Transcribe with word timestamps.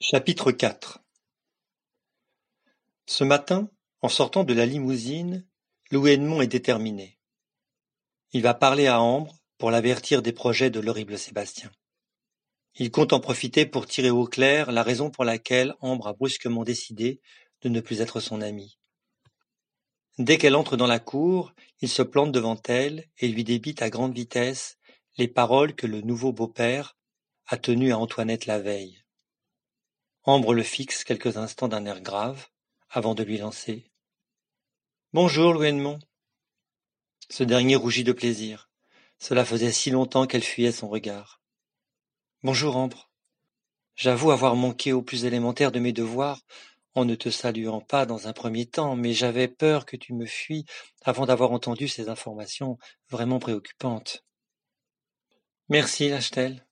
Chapitre 0.00 0.52
IV 0.52 0.98
Ce 3.06 3.24
matin, 3.24 3.68
en 4.00 4.08
sortant 4.08 4.44
de 4.44 4.54
la 4.54 4.64
limousine, 4.64 5.44
Louis 5.90 6.12
Edmond 6.12 6.40
est 6.40 6.46
déterminé. 6.46 7.18
Il 8.32 8.42
va 8.42 8.54
parler 8.54 8.86
à 8.86 9.00
Ambre 9.00 9.36
pour 9.58 9.72
l'avertir 9.72 10.22
des 10.22 10.32
projets 10.32 10.70
de 10.70 10.78
l'horrible 10.78 11.18
Sébastien. 11.18 11.72
Il 12.76 12.92
compte 12.92 13.12
en 13.12 13.18
profiter 13.18 13.66
pour 13.66 13.88
tirer 13.88 14.10
au 14.10 14.24
clair 14.24 14.70
la 14.70 14.84
raison 14.84 15.10
pour 15.10 15.24
laquelle 15.24 15.74
Ambre 15.80 16.06
a 16.06 16.12
brusquement 16.12 16.62
décidé 16.62 17.20
de 17.62 17.68
ne 17.68 17.80
plus 17.80 18.00
être 18.00 18.20
son 18.20 18.40
amie. 18.40 18.78
Dès 20.18 20.38
qu'elle 20.38 20.54
entre 20.54 20.76
dans 20.76 20.86
la 20.86 21.00
cour, 21.00 21.52
il 21.80 21.88
se 21.88 22.02
plante 22.02 22.30
devant 22.30 22.60
elle 22.68 23.08
et 23.18 23.26
lui 23.26 23.42
débite 23.42 23.82
à 23.82 23.90
grande 23.90 24.14
vitesse 24.14 24.78
les 25.16 25.26
paroles 25.26 25.74
que 25.74 25.88
le 25.88 26.02
nouveau 26.02 26.32
beau-père 26.32 26.96
a 27.46 27.56
tenues 27.56 27.90
à 27.90 27.98
Antoinette 27.98 28.46
la 28.46 28.60
veille. 28.60 29.02
Ambre 30.28 30.52
le 30.52 30.62
fixe 30.62 31.04
quelques 31.04 31.38
instants 31.38 31.68
d'un 31.68 31.86
air 31.86 32.02
grave, 32.02 32.48
avant 32.90 33.14
de 33.14 33.22
lui 33.22 33.38
lancer. 33.38 33.90
Bonjour, 35.14 35.54
Louis 35.54 35.72
Ce 37.30 37.44
dernier 37.44 37.76
rougit 37.76 38.04
de 38.04 38.12
plaisir. 38.12 38.68
Cela 39.18 39.46
faisait 39.46 39.72
si 39.72 39.88
longtemps 39.88 40.26
qu'elle 40.26 40.44
fuyait 40.44 40.70
son 40.70 40.90
regard. 40.90 41.40
Bonjour, 42.42 42.76
Ambre. 42.76 43.10
J'avoue 43.94 44.30
avoir 44.30 44.54
manqué 44.54 44.92
au 44.92 45.00
plus 45.00 45.24
élémentaire 45.24 45.72
de 45.72 45.80
mes 45.80 45.94
devoirs 45.94 46.42
en 46.94 47.06
ne 47.06 47.14
te 47.14 47.30
saluant 47.30 47.80
pas 47.80 48.04
dans 48.04 48.28
un 48.28 48.34
premier 48.34 48.66
temps, 48.66 48.96
mais 48.96 49.14
j'avais 49.14 49.48
peur 49.48 49.86
que 49.86 49.96
tu 49.96 50.12
me 50.12 50.26
fuis 50.26 50.66
avant 51.06 51.24
d'avoir 51.24 51.52
entendu 51.52 51.88
ces 51.88 52.10
informations 52.10 52.76
vraiment 53.08 53.38
préoccupantes. 53.38 54.26
Merci, 55.70 56.10
lâche-t-elle. 56.10 56.66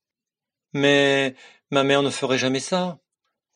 Mais 0.75 1.35
ma 1.71 1.85
mère 1.85 2.03
ne 2.03 2.11
ferait 2.11 2.37
jamais 2.37 2.61
ça. 2.61 2.99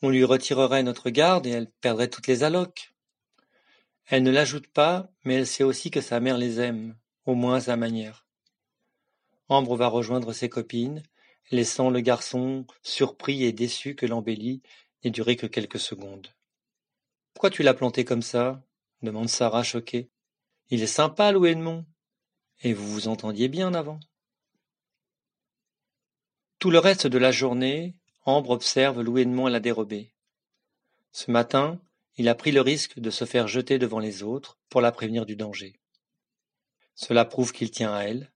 On 0.01 0.09
lui 0.09 0.23
retirerait 0.23 0.83
notre 0.83 1.09
garde 1.09 1.45
et 1.45 1.51
elle 1.51 1.69
perdrait 1.69 2.09
toutes 2.09 2.27
les 2.27 2.43
allocs. 2.43 2.93
Elle 4.07 4.23
ne 4.23 4.31
l'ajoute 4.31 4.67
pas, 4.67 5.11
mais 5.23 5.35
elle 5.35 5.47
sait 5.47 5.63
aussi 5.63 5.91
que 5.91 6.01
sa 6.01 6.19
mère 6.19 6.37
les 6.37 6.59
aime, 6.59 6.97
au 7.25 7.35
moins 7.35 7.55
à 7.55 7.61
sa 7.61 7.77
manière. 7.77 8.25
Ambre 9.47 9.75
va 9.75 9.87
rejoindre 9.87 10.33
ses 10.33 10.49
copines, 10.49 11.03
laissant 11.51 11.89
le 11.89 11.99
garçon 11.99 12.65
surpris 12.81 13.43
et 13.43 13.51
déçu 13.51 13.95
que 13.95 14.05
l'embellie 14.05 14.61
n'ait 15.03 15.11
duré 15.11 15.35
que 15.35 15.47
quelques 15.47 15.79
secondes. 15.79 16.27
Pourquoi 17.33 17.49
tu 17.49 17.63
l'as 17.63 17.73
planté 17.73 18.05
comme 18.05 18.21
ça? 18.21 18.63
demande 19.01 19.29
Sarah 19.29 19.63
choquée. 19.63 20.09
Il 20.69 20.81
est 20.81 20.87
sympa, 20.87 21.31
Louis 21.31 21.51
Edmond. 21.51 21.85
Et 22.61 22.73
vous 22.73 22.87
vous 22.87 23.07
entendiez 23.07 23.47
bien 23.47 23.73
avant. 23.73 23.99
Tout 26.59 26.69
le 26.69 26.79
reste 26.79 27.07
de 27.07 27.17
la 27.17 27.31
journée, 27.31 27.95
Ambre 28.23 28.51
observe 28.51 28.99
à 28.99 29.49
la 29.49 29.59
dérobée. 29.59 30.13
Ce 31.11 31.31
matin, 31.31 31.79
il 32.17 32.29
a 32.29 32.35
pris 32.35 32.51
le 32.51 32.61
risque 32.61 32.99
de 32.99 33.09
se 33.09 33.25
faire 33.25 33.47
jeter 33.47 33.79
devant 33.79 33.99
les 33.99 34.21
autres 34.21 34.59
pour 34.69 34.79
la 34.81 34.91
prévenir 34.91 35.25
du 35.25 35.35
danger. 35.35 35.79
Cela 36.93 37.25
prouve 37.25 37.51
qu'il 37.51 37.71
tient 37.71 37.93
à 37.93 38.03
elle, 38.03 38.31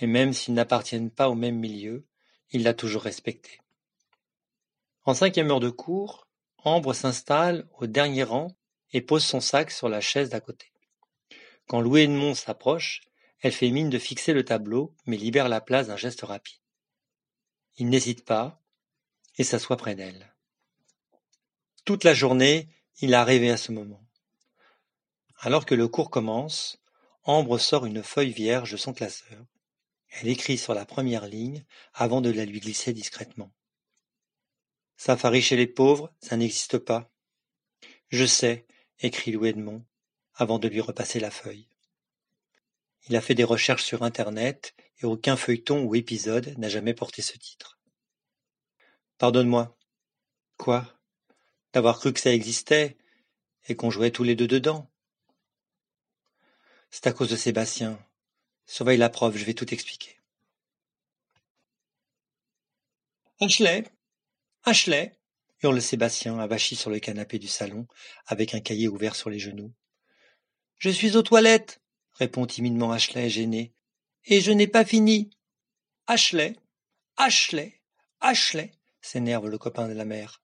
et 0.00 0.06
même 0.06 0.32
s'ils 0.32 0.54
n'appartiennent 0.54 1.10
pas 1.10 1.28
au 1.28 1.34
même 1.34 1.58
milieu, 1.58 2.06
il 2.50 2.62
l'a 2.62 2.74
toujours 2.74 3.02
respectée. 3.02 3.60
En 5.04 5.14
cinquième 5.14 5.50
heure 5.50 5.60
de 5.60 5.70
cours, 5.70 6.28
Ambre 6.58 6.94
s'installe 6.94 7.68
au 7.78 7.86
dernier 7.86 8.22
rang 8.22 8.56
et 8.92 9.02
pose 9.02 9.24
son 9.24 9.40
sac 9.40 9.70
sur 9.70 9.88
la 9.88 10.00
chaise 10.00 10.30
d'à 10.30 10.40
côté. 10.40 10.72
Quand 11.66 11.80
Louis 11.80 12.02
Edmond 12.02 12.34
s'approche, 12.34 13.02
elle 13.40 13.52
fait 13.52 13.70
mine 13.70 13.90
de 13.90 13.98
fixer 13.98 14.32
le 14.32 14.44
tableau, 14.44 14.94
mais 15.06 15.16
libère 15.16 15.48
la 15.48 15.60
place 15.60 15.88
d'un 15.88 15.96
geste 15.96 16.22
rapide. 16.22 16.60
Il 17.76 17.88
n'hésite 17.88 18.24
pas, 18.24 18.62
et 19.36 19.44
s'assoit 19.44 19.76
près 19.76 19.94
d'elle. 19.94 20.34
Toute 21.84 22.04
la 22.04 22.14
journée, 22.14 22.68
il 23.00 23.14
a 23.14 23.24
rêvé 23.24 23.50
à 23.50 23.56
ce 23.56 23.72
moment. 23.72 24.02
Alors 25.38 25.66
que 25.66 25.74
le 25.74 25.88
cours 25.88 26.10
commence, 26.10 26.78
Ambre 27.24 27.58
sort 27.58 27.86
une 27.86 28.02
feuille 28.02 28.32
vierge 28.32 28.72
de 28.72 28.76
son 28.76 28.92
classeur. 28.92 29.44
Elle 30.10 30.28
écrit 30.28 30.58
sur 30.58 30.74
la 30.74 30.84
première 30.84 31.26
ligne 31.26 31.64
avant 31.92 32.20
de 32.20 32.30
la 32.30 32.44
lui 32.44 32.60
glisser 32.60 32.92
discrètement. 32.92 33.52
Safari 34.96 35.42
chez 35.42 35.56
les 35.56 35.66
pauvres, 35.66 36.12
ça 36.20 36.36
n'existe 36.36 36.78
pas. 36.78 37.10
Je 38.10 38.26
sais, 38.26 38.66
écrit 39.00 39.32
Louis 39.32 39.48
Edmond, 39.50 39.84
avant 40.34 40.58
de 40.58 40.68
lui 40.68 40.80
repasser 40.80 41.18
la 41.18 41.30
feuille. 41.30 41.68
Il 43.08 43.16
a 43.16 43.20
fait 43.20 43.34
des 43.34 43.44
recherches 43.44 43.84
sur 43.84 44.02
Internet 44.02 44.74
et 44.98 45.04
aucun 45.04 45.36
feuilleton 45.36 45.82
ou 45.82 45.94
épisode 45.94 46.56
n'a 46.58 46.68
jamais 46.68 46.94
porté 46.94 47.22
ce 47.22 47.36
titre. 47.36 47.73
Pardonne-moi. 49.24 49.74
Quoi? 50.58 50.86
D'avoir 51.72 51.98
cru 51.98 52.12
que 52.12 52.20
ça 52.20 52.34
existait 52.34 52.98
et 53.66 53.74
qu'on 53.74 53.88
jouait 53.88 54.10
tous 54.10 54.22
les 54.22 54.34
deux 54.34 54.46
dedans? 54.46 54.86
C'est 56.90 57.06
à 57.06 57.12
cause 57.14 57.30
de 57.30 57.36
Sébastien. 57.36 57.98
Surveille 58.66 58.98
la 58.98 59.08
preuve, 59.08 59.38
je 59.38 59.46
vais 59.46 59.54
tout 59.54 59.72
expliquer. 59.72 60.20
Ashley 63.40 63.90
Ashley 64.62 65.18
hurle 65.62 65.80
Sébastien, 65.80 66.38
avachi 66.38 66.76
sur 66.76 66.90
le 66.90 66.98
canapé 66.98 67.38
du 67.38 67.48
salon, 67.48 67.86
avec 68.26 68.54
un 68.54 68.60
cahier 68.60 68.88
ouvert 68.88 69.16
sur 69.16 69.30
les 69.30 69.38
genoux. 69.38 69.72
Je 70.76 70.90
suis 70.90 71.16
aux 71.16 71.22
toilettes, 71.22 71.80
répond 72.12 72.46
timidement 72.46 72.92
Ashley, 72.92 73.30
gêné. 73.30 73.72
Et 74.26 74.42
je 74.42 74.52
n'ai 74.52 74.68
pas 74.68 74.84
fini. 74.84 75.30
Ashley 76.06 76.58
Ashley 77.16 77.80
Ashley 78.20 78.73
s'énerve 79.04 79.48
le 79.48 79.58
copain 79.58 79.86
de 79.86 79.92
la 79.92 80.06
mère. 80.06 80.42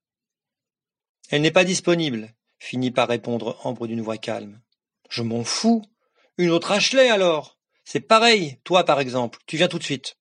Elle 1.30 1.42
n'est 1.42 1.50
pas 1.50 1.64
disponible, 1.64 2.34
finit 2.58 2.90
par 2.90 3.08
répondre 3.08 3.58
Ambre 3.64 3.86
d'une 3.86 4.02
voix 4.02 4.18
calme. 4.18 4.60
Je 5.08 5.22
m'en 5.22 5.44
fous. 5.44 5.82
Une 6.36 6.50
autre 6.50 6.72
Ashley 6.72 7.08
alors. 7.08 7.58
C'est 7.84 8.00
pareil, 8.00 8.58
toi 8.64 8.84
par 8.84 9.00
exemple, 9.00 9.38
tu 9.46 9.56
viens 9.56 9.68
tout 9.68 9.78
de 9.78 9.84
suite. 9.84 10.18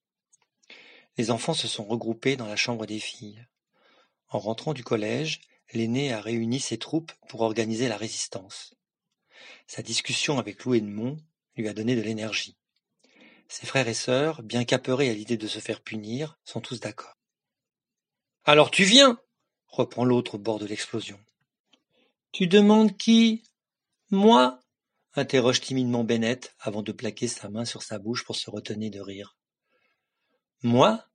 Les 1.18 1.32
enfants 1.32 1.54
se 1.54 1.68
sont 1.68 1.84
regroupés 1.84 2.38
dans 2.38 2.48
la 2.48 2.56
chambre 2.56 2.86
des 2.86 3.00
filles. 3.00 3.46
En 4.30 4.40
rentrant 4.40 4.74
du 4.74 4.84
collège, 4.84 5.42
l'aîné 5.74 6.14
a 6.14 6.22
réuni 6.22 6.60
ses 6.60 6.78
troupes 6.78 7.12
pour 7.28 7.42
organiser 7.42 7.90
la 7.90 7.98
résistance. 7.98 8.74
Sa 9.68 9.82
discussion 9.82 10.40
avec 10.40 10.64
Lou 10.64 10.76
Edmond 10.76 11.18
lui 11.58 11.68
a 11.68 11.74
donné 11.74 11.96
de 11.96 12.02
l'énergie. 12.02 12.58
Ses 13.50 13.66
frères 13.66 13.88
et 13.88 13.94
sœurs, 13.94 14.44
bien 14.44 14.64
qu'apeurés 14.64 15.10
à 15.10 15.14
l'idée 15.14 15.38
de 15.38 15.48
se 15.48 15.60
faire 15.60 15.82
punir, 15.82 16.40
sont 16.46 16.62
tous 16.62 16.80
d'accord. 16.80 17.19
Alors 18.50 18.72
tu 18.72 18.84
viens 18.84 19.20
reprend 19.68 20.04
l'autre 20.04 20.34
au 20.34 20.38
bord 20.40 20.58
de 20.58 20.66
l'explosion. 20.66 21.20
Tu 22.32 22.48
demandes 22.48 22.98
qui? 22.98 23.44
Moi 24.10 24.60
interroge 25.14 25.62
timidement 25.62 26.04
Bennett 26.04 26.56
avant 26.60 26.82
de 26.82 26.92
plaquer 26.92 27.28
sa 27.28 27.48
main 27.50 27.64
sur 27.64 27.84
sa 27.84 28.00
bouche 28.00 28.26
pour 28.26 28.36
se 28.36 28.50
retenir 28.50 28.90
de 28.90 29.00
rire. 29.02 29.38
Moi? 30.64 31.06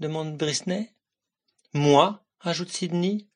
demande 0.00 0.36
Brisney. 0.36 0.90
Moi 1.74 2.26
ajoute 2.40 2.72
Sidney, 2.72 3.28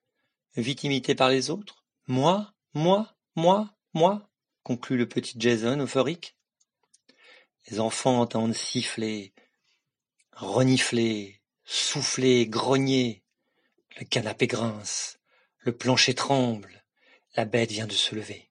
vite 0.56 0.82
imité 0.82 1.14
par 1.14 1.28
les 1.28 1.50
autres. 1.50 1.84
Moi, 2.08 2.52
moi, 2.72 3.14
moi, 3.36 3.72
moi 3.92 4.28
conclut 4.64 4.96
le 4.96 5.08
petit 5.08 5.36
Jason 5.38 5.78
euphorique. 5.78 6.36
Les 7.70 7.78
enfants 7.78 8.20
entendent 8.20 8.52
siffler, 8.52 9.32
renifler, 10.32 11.40
souffler, 11.64 12.48
grogner. 12.48 13.23
Le 13.96 14.04
canapé 14.04 14.48
grince, 14.48 15.20
le 15.60 15.70
plancher 15.70 16.14
tremble, 16.14 16.82
la 17.36 17.44
bête 17.44 17.70
vient 17.70 17.86
de 17.86 17.92
se 17.92 18.16
lever. 18.16 18.50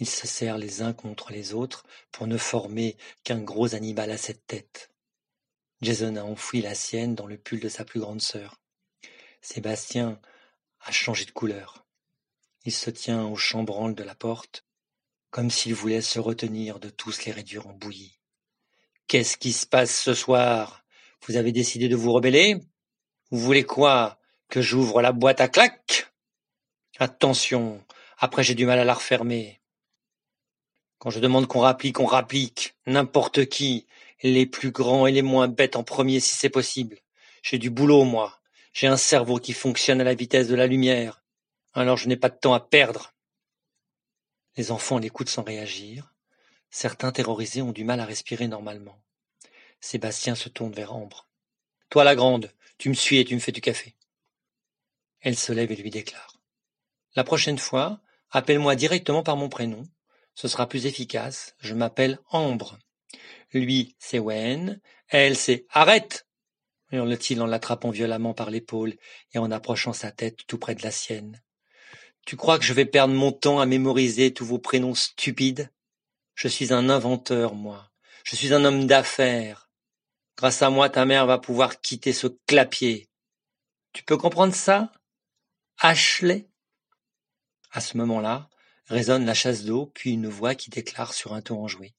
Ils 0.00 0.08
se 0.08 0.26
serrent 0.26 0.58
les 0.58 0.82
uns 0.82 0.92
contre 0.92 1.30
les 1.30 1.54
autres 1.54 1.84
pour 2.10 2.26
ne 2.26 2.36
former 2.36 2.96
qu'un 3.22 3.38
gros 3.38 3.76
animal 3.76 4.10
à 4.10 4.16
sept 4.16 4.44
têtes. 4.48 4.90
Jason 5.80 6.16
a 6.16 6.22
enfoui 6.22 6.60
la 6.60 6.74
sienne 6.74 7.14
dans 7.14 7.26
le 7.26 7.38
pull 7.38 7.60
de 7.60 7.68
sa 7.68 7.84
plus 7.84 8.00
grande 8.00 8.20
sœur. 8.20 8.60
Sébastien 9.42 10.20
a 10.80 10.90
changé 10.90 11.24
de 11.24 11.30
couleur. 11.30 11.86
Il 12.64 12.72
se 12.72 12.90
tient 12.90 13.24
au 13.26 13.36
chambranle 13.36 13.94
de 13.94 14.02
la 14.02 14.16
porte, 14.16 14.64
comme 15.30 15.50
s'il 15.50 15.74
voulait 15.74 16.02
se 16.02 16.18
retenir 16.18 16.80
de 16.80 16.90
tous 16.90 17.24
les 17.24 17.32
réduire 17.32 17.68
en 17.68 17.74
bouillie. 17.74 18.18
Qu'est-ce 19.06 19.36
qui 19.36 19.52
se 19.52 19.66
passe 19.66 19.96
ce 19.96 20.14
soir? 20.14 20.84
Vous 21.26 21.36
avez 21.36 21.52
décidé 21.52 21.88
de 21.88 21.96
vous 21.96 22.12
rebeller? 22.12 22.56
Vous 23.30 23.38
voulez 23.38 23.64
quoi? 23.64 24.18
Que 24.52 24.60
j'ouvre 24.60 25.00
la 25.00 25.12
boîte 25.12 25.40
à 25.40 25.48
claques 25.48 26.12
Attention, 26.98 27.82
après 28.18 28.42
j'ai 28.42 28.54
du 28.54 28.66
mal 28.66 28.78
à 28.78 28.84
la 28.84 28.92
refermer. 28.92 29.62
Quand 30.98 31.08
je 31.08 31.20
demande 31.20 31.46
qu'on 31.46 31.60
rapplique, 31.60 32.00
on 32.00 32.04
rapplique. 32.04 32.74
N'importe 32.86 33.46
qui. 33.46 33.86
Les 34.22 34.44
plus 34.44 34.70
grands 34.70 35.06
et 35.06 35.12
les 35.12 35.22
moins 35.22 35.48
bêtes 35.48 35.74
en 35.74 35.84
premier 35.84 36.20
si 36.20 36.34
c'est 36.34 36.50
possible. 36.50 36.98
J'ai 37.42 37.56
du 37.56 37.70
boulot, 37.70 38.04
moi. 38.04 38.42
J'ai 38.74 38.88
un 38.88 38.98
cerveau 38.98 39.38
qui 39.38 39.54
fonctionne 39.54 40.02
à 40.02 40.04
la 40.04 40.14
vitesse 40.14 40.48
de 40.48 40.54
la 40.54 40.66
lumière. 40.66 41.24
Alors 41.72 41.96
je 41.96 42.06
n'ai 42.06 42.18
pas 42.18 42.28
de 42.28 42.36
temps 42.36 42.52
à 42.52 42.60
perdre. 42.60 43.14
Les 44.58 44.70
enfants 44.70 44.98
l'écoutent 44.98 45.30
sans 45.30 45.44
réagir. 45.44 46.12
Certains 46.68 47.10
terrorisés 47.10 47.62
ont 47.62 47.72
du 47.72 47.84
mal 47.84 48.00
à 48.00 48.04
respirer 48.04 48.48
normalement. 48.48 49.02
Sébastien 49.80 50.34
se 50.34 50.50
tourne 50.50 50.74
vers 50.74 50.94
Ambre. 50.94 51.26
Toi 51.88 52.04
la 52.04 52.14
grande, 52.14 52.52
tu 52.76 52.90
me 52.90 52.94
suis 52.94 53.16
et 53.16 53.24
tu 53.24 53.34
me 53.34 53.40
fais 53.40 53.50
du 53.50 53.62
café. 53.62 53.96
Elle 55.22 55.38
se 55.38 55.52
lève 55.52 55.72
et 55.72 55.76
lui 55.76 55.90
déclare. 55.90 56.36
La 57.14 57.24
prochaine 57.24 57.58
fois, 57.58 58.00
appelle-moi 58.30 58.74
directement 58.74 59.22
par 59.22 59.36
mon 59.36 59.48
prénom. 59.48 59.84
Ce 60.34 60.48
sera 60.48 60.68
plus 60.68 60.86
efficace. 60.86 61.54
Je 61.58 61.74
m'appelle 61.74 62.18
Ambre. 62.30 62.78
Lui, 63.52 63.96
c'est 63.98 64.18
Wen. 64.18 64.80
Elle, 65.08 65.36
c'est 65.36 65.66
Arrête! 65.70 66.26
hurle-t-il 66.90 67.40
en 67.40 67.46
l'attrapant 67.46 67.90
violemment 67.90 68.34
par 68.34 68.50
l'épaule 68.50 68.94
et 69.32 69.38
en 69.38 69.50
approchant 69.50 69.92
sa 69.92 70.10
tête 70.10 70.46
tout 70.46 70.58
près 70.58 70.74
de 70.74 70.82
la 70.82 70.90
sienne. 70.90 71.40
Tu 72.26 72.36
crois 72.36 72.58
que 72.58 72.64
je 72.64 72.74
vais 72.74 72.84
perdre 72.84 73.14
mon 73.14 73.32
temps 73.32 73.60
à 73.60 73.66
mémoriser 73.66 74.32
tous 74.32 74.44
vos 74.44 74.58
prénoms 74.58 74.94
stupides? 74.94 75.70
Je 76.34 76.48
suis 76.48 76.72
un 76.72 76.88
inventeur, 76.88 77.54
moi. 77.54 77.90
Je 78.24 78.36
suis 78.36 78.54
un 78.54 78.64
homme 78.64 78.86
d'affaires. 78.86 79.70
Grâce 80.36 80.62
à 80.62 80.70
moi, 80.70 80.88
ta 80.88 81.04
mère 81.04 81.26
va 81.26 81.38
pouvoir 81.38 81.80
quitter 81.80 82.12
ce 82.12 82.26
clapier. 82.46 83.08
Tu 83.92 84.04
peux 84.04 84.16
comprendre 84.16 84.54
ça? 84.54 84.92
Ashley? 85.78 86.48
À 87.70 87.80
ce 87.80 87.96
moment-là, 87.96 88.48
résonne 88.86 89.24
la 89.24 89.34
chasse 89.34 89.64
d'eau, 89.64 89.86
puis 89.86 90.12
une 90.12 90.28
voix 90.28 90.54
qui 90.54 90.70
déclare 90.70 91.14
sur 91.14 91.34
un 91.34 91.42
ton 91.42 91.62
enjoué. 91.62 91.94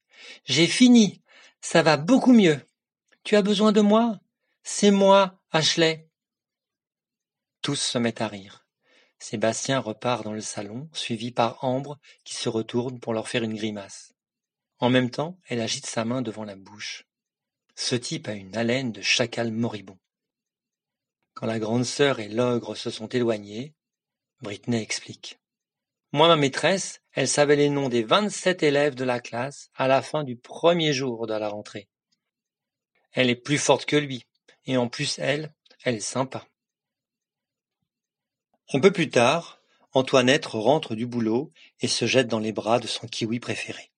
J'ai 0.45 0.67
fini. 0.67 1.21
Ça 1.61 1.81
va 1.81 1.97
beaucoup 1.97 2.33
mieux. 2.33 2.59
Tu 3.23 3.35
as 3.35 3.41
besoin 3.41 3.71
de 3.71 3.81
moi? 3.81 4.19
C'est 4.63 4.91
moi, 4.91 5.39
Ashley. 5.51 6.07
Tous 7.61 7.75
se 7.75 7.97
mettent 7.97 8.21
à 8.21 8.27
rire. 8.27 8.67
Sébastien 9.19 9.79
repart 9.79 10.23
dans 10.23 10.33
le 10.33 10.41
salon, 10.41 10.89
suivi 10.91 11.31
par 11.31 11.63
Ambre 11.63 11.97
qui 12.25 12.35
se 12.35 12.49
retourne 12.49 12.99
pour 12.99 13.13
leur 13.13 13.29
faire 13.29 13.43
une 13.43 13.55
grimace. 13.55 14.13
En 14.79 14.89
même 14.89 15.09
temps, 15.09 15.39
elle 15.47 15.61
agite 15.61 15.85
sa 15.85 16.03
main 16.03 16.21
devant 16.21 16.43
la 16.43 16.57
bouche. 16.57 17.05
Ce 17.75 17.95
type 17.95 18.27
a 18.27 18.33
une 18.33 18.55
haleine 18.57 18.91
de 18.91 19.01
chacal 19.01 19.51
moribond. 19.51 19.97
Quand 21.33 21.47
la 21.47 21.59
grande 21.59 21.85
sœur 21.85 22.19
et 22.19 22.27
l'ogre 22.27 22.75
se 22.75 22.89
sont 22.89 23.07
éloignés, 23.07 23.73
Britney 24.41 24.81
explique. 24.81 25.39
Moi, 26.11 26.27
ma 26.27 26.35
maîtresse, 26.35 27.01
elle 27.13 27.27
savait 27.27 27.55
les 27.55 27.69
noms 27.69 27.89
des 27.89 28.03
vingt-sept 28.03 28.61
élèves 28.61 28.93
de 28.93 29.03
la 29.03 29.19
classe 29.19 29.69
à 29.73 29.87
la 29.87 30.01
fin 30.01 30.23
du 30.23 30.35
premier 30.35 30.93
jour 30.93 31.25
de 31.25 31.33
la 31.33 31.49
rentrée. 31.49 31.89
Elle 33.13 33.29
est 33.29 33.35
plus 33.35 33.57
forte 33.57 33.85
que 33.85 33.95
lui, 33.95 34.27
et 34.65 34.77
en 34.77 34.87
plus 34.89 35.17
elle, 35.19 35.53
elle 35.83 35.95
est 35.95 35.99
sympa. 35.99 36.47
Un 38.73 38.79
peu 38.79 38.91
plus 38.91 39.09
tard, 39.09 39.59
Antoinette 39.91 40.47
rentre 40.47 40.95
du 40.95 41.05
boulot 41.05 41.51
et 41.79 41.87
se 41.87 42.05
jette 42.05 42.27
dans 42.27 42.39
les 42.39 42.51
bras 42.51 42.79
de 42.79 42.87
son 42.87 43.07
kiwi 43.07 43.39
préféré. 43.39 43.91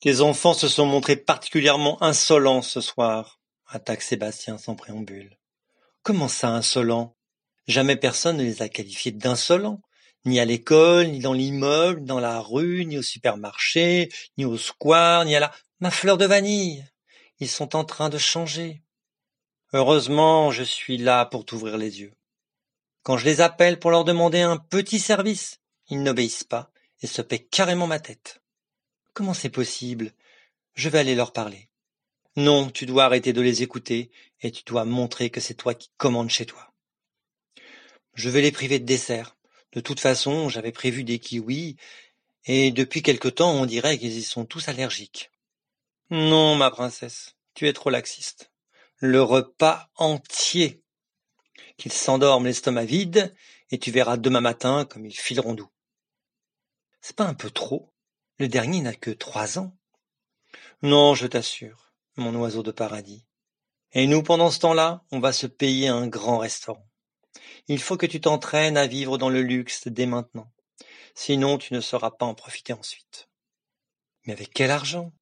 Tes 0.00 0.20
enfants 0.20 0.54
se 0.54 0.66
sont 0.66 0.86
montrés 0.86 1.16
particulièrement 1.16 2.02
insolents 2.02 2.62
ce 2.62 2.80
soir, 2.80 3.40
attaque 3.66 4.02
Sébastien 4.02 4.58
sans 4.58 4.74
préambule. 4.74 5.38
Comment 6.02 6.28
ça 6.28 6.48
insolents 6.48 7.16
Jamais 7.68 7.94
personne 7.94 8.38
ne 8.38 8.42
les 8.42 8.60
a 8.60 8.68
qualifiés 8.68 9.12
d'insolents, 9.12 9.80
ni 10.24 10.40
à 10.40 10.44
l'école, 10.44 11.06
ni 11.06 11.20
dans 11.20 11.32
l'immeuble, 11.32 12.00
ni 12.00 12.06
dans 12.06 12.18
la 12.18 12.40
rue, 12.40 12.84
ni 12.86 12.98
au 12.98 13.02
supermarché, 13.02 14.08
ni 14.36 14.44
au 14.44 14.58
square, 14.58 15.24
ni 15.24 15.36
à 15.36 15.40
la... 15.40 15.52
Ma 15.78 15.92
fleur 15.92 16.18
de 16.18 16.26
vanille 16.26 16.84
Ils 17.38 17.48
sont 17.48 17.76
en 17.76 17.84
train 17.84 18.08
de 18.08 18.18
changer. 18.18 18.82
Heureusement, 19.72 20.50
je 20.50 20.64
suis 20.64 20.98
là 20.98 21.24
pour 21.24 21.44
t'ouvrir 21.44 21.78
les 21.78 22.00
yeux. 22.00 22.14
Quand 23.04 23.16
je 23.16 23.24
les 23.24 23.40
appelle 23.40 23.78
pour 23.78 23.92
leur 23.92 24.04
demander 24.04 24.40
un 24.40 24.56
petit 24.56 24.98
service, 24.98 25.60
ils 25.88 26.02
n'obéissent 26.02 26.44
pas 26.44 26.70
et 27.00 27.06
se 27.06 27.22
paient 27.22 27.44
carrément 27.44 27.86
ma 27.86 28.00
tête. 28.00 28.42
Comment 29.14 29.34
c'est 29.34 29.50
possible? 29.50 30.12
Je 30.74 30.88
vais 30.88 30.98
aller 30.98 31.14
leur 31.14 31.32
parler. 31.32 31.68
Non, 32.36 32.70
tu 32.70 32.86
dois 32.86 33.04
arrêter 33.04 33.34
de 33.34 33.42
les 33.42 33.62
écouter 33.62 34.10
et 34.40 34.50
tu 34.50 34.62
dois 34.64 34.86
montrer 34.86 35.28
que 35.28 35.40
c'est 35.40 35.54
toi 35.54 35.74
qui 35.74 35.90
commandes 35.98 36.30
chez 36.30 36.46
toi. 36.46 36.72
Je 38.14 38.30
vais 38.30 38.40
les 38.40 38.52
priver 38.52 38.78
de 38.78 38.86
dessert. 38.86 39.36
De 39.72 39.80
toute 39.80 40.00
façon, 40.00 40.48
j'avais 40.48 40.72
prévu 40.72 41.04
des 41.04 41.18
kiwis 41.18 41.76
et 42.46 42.70
depuis 42.70 43.02
quelque 43.02 43.28
temps 43.28 43.52
on 43.52 43.66
dirait 43.66 43.98
qu'ils 43.98 44.16
y 44.16 44.22
sont 44.22 44.46
tous 44.46 44.68
allergiques. 44.68 45.30
Non, 46.10 46.56
ma 46.56 46.70
princesse, 46.70 47.36
tu 47.54 47.68
es 47.68 47.72
trop 47.72 47.90
laxiste. 47.90 48.50
Le 48.96 49.22
repas 49.22 49.90
entier. 49.96 50.82
Qu'ils 51.76 51.92
s'endorment 51.92 52.46
l'estomac 52.46 52.84
vide 52.84 53.34
et 53.70 53.78
tu 53.78 53.90
verras 53.90 54.16
demain 54.16 54.40
matin 54.40 54.86
comme 54.86 55.04
ils 55.04 55.16
fileront 55.16 55.54
doux. 55.54 55.70
C'est 57.00 57.16
pas 57.16 57.24
un 57.24 57.34
peu 57.34 57.50
trop? 57.50 57.92
Le 58.38 58.48
dernier 58.48 58.80
n'a 58.80 58.94
que 58.94 59.10
trois 59.10 59.58
ans. 59.58 59.76
Non, 60.82 61.14
je 61.14 61.26
t'assure, 61.26 61.91
mon 62.16 62.34
oiseau 62.34 62.62
de 62.62 62.70
paradis. 62.70 63.24
Et 63.92 64.06
nous, 64.06 64.22
pendant 64.22 64.50
ce 64.50 64.58
temps-là, 64.60 65.04
on 65.10 65.20
va 65.20 65.32
se 65.32 65.46
payer 65.46 65.88
un 65.88 66.06
grand 66.06 66.38
restaurant. 66.38 66.86
Il 67.68 67.80
faut 67.80 67.96
que 67.96 68.06
tu 68.06 68.20
t'entraînes 68.20 68.76
à 68.76 68.86
vivre 68.86 69.18
dans 69.18 69.28
le 69.28 69.42
luxe 69.42 69.86
dès 69.86 70.06
maintenant. 70.06 70.50
Sinon, 71.14 71.58
tu 71.58 71.74
ne 71.74 71.80
sauras 71.80 72.10
pas 72.10 72.26
en 72.26 72.34
profiter 72.34 72.72
ensuite. 72.72 73.28
Mais 74.24 74.32
avec 74.32 74.52
quel 74.52 74.70
argent? 74.70 75.12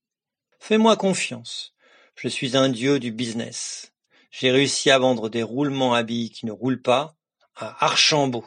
Fais-moi 0.59 0.97
confiance. 0.97 1.75
Je 2.15 2.29
suis 2.29 2.57
un 2.57 2.69
dieu 2.69 2.99
du 2.99 3.13
business. 3.13 3.93
J'ai 4.31 4.51
réussi 4.51 4.91
à 4.91 4.99
vendre 4.99 5.29
des 5.29 5.43
roulements 5.43 5.95
à 5.95 6.03
billes 6.03 6.31
qui 6.31 6.47
ne 6.47 6.53
roulent 6.53 6.83
pas 6.83 7.17
à 7.57 7.85
Archambault. 7.85 8.47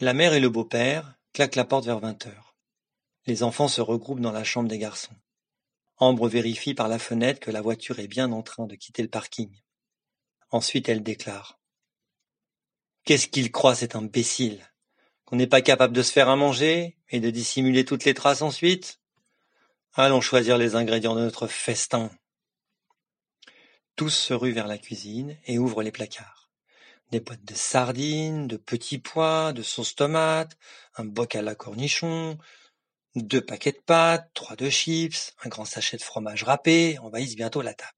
La 0.00 0.12
mère 0.12 0.34
et 0.34 0.40
le 0.40 0.48
beau-père 0.48 1.14
claquent 1.32 1.56
la 1.56 1.64
porte 1.64 1.86
vers 1.86 2.00
vingt 2.00 2.26
heures. 2.26 2.54
Les 3.26 3.42
enfants 3.42 3.68
se 3.68 3.80
regroupent 3.80 4.20
dans 4.20 4.32
la 4.32 4.44
chambre 4.44 4.68
des 4.68 4.78
garçons. 4.78 5.16
Ambre 5.96 6.28
vérifie 6.28 6.74
par 6.74 6.88
la 6.88 6.98
fenêtre 6.98 7.40
que 7.40 7.50
la 7.50 7.60
voiture 7.60 8.00
est 8.00 8.08
bien 8.08 8.32
en 8.32 8.42
train 8.42 8.66
de 8.66 8.74
quitter 8.74 9.02
le 9.02 9.08
parking. 9.08 9.50
Ensuite 10.50 10.88
elle 10.88 11.02
déclare. 11.02 11.60
Qu'est-ce 13.04 13.28
qu'il 13.28 13.52
croit 13.52 13.74
cet 13.74 13.94
imbécile? 13.96 14.72
Qu'on 15.24 15.36
n'est 15.36 15.46
pas 15.46 15.62
capable 15.62 15.94
de 15.94 16.02
se 16.02 16.12
faire 16.12 16.28
à 16.28 16.36
manger 16.36 16.96
et 17.10 17.20
de 17.20 17.30
dissimuler 17.30 17.84
toutes 17.84 18.04
les 18.04 18.14
traces 18.14 18.42
ensuite? 18.42 19.00
Allons 19.94 20.20
choisir 20.20 20.58
les 20.58 20.74
ingrédients 20.74 21.14
de 21.14 21.20
notre 21.20 21.46
festin. 21.46 22.10
Tous 23.94 24.10
se 24.10 24.34
ruent 24.34 24.52
vers 24.52 24.66
la 24.66 24.78
cuisine 24.78 25.36
et 25.46 25.58
ouvrent 25.58 25.82
les 25.82 25.92
placards. 25.92 26.50
Des 27.12 27.20
boîtes 27.20 27.44
de 27.44 27.54
sardines, 27.54 28.48
de 28.48 28.56
petits 28.56 28.98
pois, 28.98 29.52
de 29.52 29.62
sauce 29.62 29.94
tomate, 29.94 30.56
un 30.96 31.04
bocal 31.04 31.46
à 31.46 31.54
cornichons, 31.54 32.38
deux 33.22 33.44
paquets 33.44 33.72
de 33.72 33.78
pâtes, 33.78 34.30
trois 34.34 34.56
de 34.56 34.68
chips, 34.68 35.34
un 35.44 35.48
grand 35.48 35.64
sachet 35.64 35.96
de 35.96 36.02
fromage 36.02 36.42
râpé 36.42 36.98
envahissent 36.98 37.36
bientôt 37.36 37.62
la 37.62 37.74
table. 37.74 37.96